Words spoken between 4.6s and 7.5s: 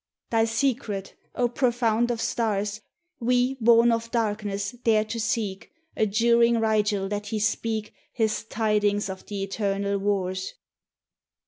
dare to seek, Adjuring Rigel that he